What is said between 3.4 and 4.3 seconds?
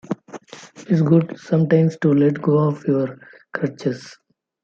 crutches.